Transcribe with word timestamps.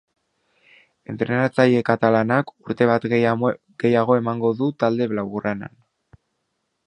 Entrenatzaile 1.11 1.83
katalanak 1.89 2.49
urte 2.69 2.87
bat 2.93 3.05
gehiago 3.11 4.17
emango 4.23 4.53
du 4.63 4.71
talde 4.85 5.11
blaugranan. 5.15 5.77